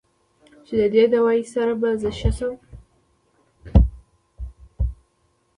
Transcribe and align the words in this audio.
چې 0.65 0.73
د 0.81 0.83
دې 0.95 1.03
دوائي 1.13 1.43
سره 1.53 1.73
به 1.81 1.89
زۀ 2.01 2.09
ښۀ 2.19 2.29
شم 2.37 2.53